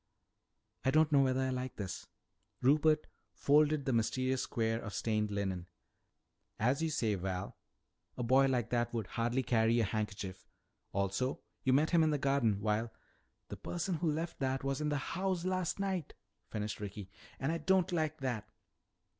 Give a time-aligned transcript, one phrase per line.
[0.83, 2.07] "Don't know whether I exactly like this."
[2.59, 3.05] Rupert
[3.35, 5.67] folded the mysterious square of stained linen.
[6.59, 7.55] "As you say, Val,
[8.17, 10.47] a boy like that would hardly carry a handkerchief.
[10.91, 12.91] Also, you met him in the garden, while"
[13.49, 16.15] "The person who left that was in this house last night!"
[16.49, 17.11] finished Ricky.
[17.39, 18.49] "And I don't like that!"